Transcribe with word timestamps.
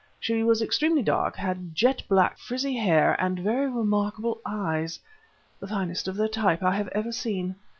She 0.19 0.41
was 0.41 0.63
extremely 0.63 1.03
dark, 1.03 1.35
had 1.35 1.75
jet 1.75 2.01
black, 2.09 2.39
frizzy 2.39 2.75
hair 2.75 3.15
and 3.19 3.37
very 3.37 3.69
remarkable 3.69 4.41
eyes, 4.43 4.99
the 5.59 5.67
finest 5.67 6.07
of 6.07 6.15
their 6.15 6.27
type 6.27 6.63
I 6.63 6.73
have 6.73 6.87
ever 6.87 7.11
seen. 7.11 7.55